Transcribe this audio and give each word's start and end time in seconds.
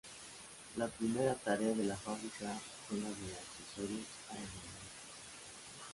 La 0.77 0.87
primera 0.87 1.35
tarea 1.35 1.75
de 1.75 1.83
la 1.83 1.95
fábrica 1.95 2.59
fue 2.89 2.97
la 2.97 3.09
de 3.09 3.13
accesorios 3.37 4.01
aeronáuticos. 4.31 4.79